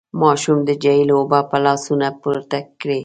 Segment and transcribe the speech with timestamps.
[0.21, 2.99] ماشوم د جهيل اوبه په لاسونو پورته کړې.